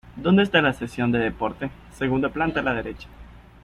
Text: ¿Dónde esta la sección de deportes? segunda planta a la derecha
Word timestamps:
¿Dónde 0.15 0.41
esta 0.41 0.63
la 0.63 0.73
sección 0.73 1.11
de 1.11 1.19
deportes? 1.19 1.69
segunda 1.95 2.29
planta 2.29 2.61
a 2.61 2.63
la 2.63 2.73
derecha 2.73 3.07